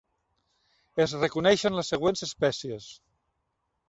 Es 1.03 1.11
reconeixen 1.23 1.77
les 1.79 1.91
següents 1.93 2.23
espècies. 2.29 2.89